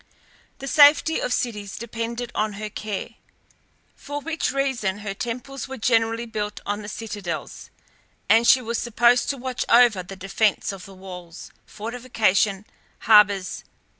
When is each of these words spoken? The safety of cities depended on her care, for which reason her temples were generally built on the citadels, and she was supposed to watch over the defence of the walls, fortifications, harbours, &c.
The 0.57 0.67
safety 0.67 1.19
of 1.19 1.31
cities 1.31 1.77
depended 1.77 2.31
on 2.33 2.53
her 2.53 2.71
care, 2.71 3.09
for 3.95 4.19
which 4.19 4.51
reason 4.51 4.97
her 5.05 5.13
temples 5.13 5.67
were 5.67 5.77
generally 5.77 6.25
built 6.25 6.59
on 6.65 6.81
the 6.81 6.89
citadels, 6.89 7.69
and 8.27 8.47
she 8.47 8.61
was 8.63 8.79
supposed 8.79 9.29
to 9.29 9.37
watch 9.37 9.63
over 9.69 10.01
the 10.01 10.15
defence 10.15 10.71
of 10.71 10.85
the 10.85 10.95
walls, 10.95 11.51
fortifications, 11.67 12.65
harbours, 13.01 13.63
&c. 13.63 13.71